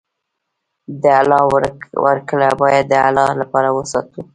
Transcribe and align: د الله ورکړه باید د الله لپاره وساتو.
د 1.03 1.03
الله 1.21 1.43
ورکړه 2.05 2.49
باید 2.61 2.85
د 2.89 2.93
الله 3.07 3.29
لپاره 3.41 3.69
وساتو. 3.77 4.21